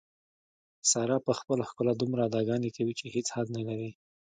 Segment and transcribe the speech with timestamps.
[0.91, 3.89] ساره په خپله ښکلا دومره اداګانې کوي، چې هېڅ حد نه لري.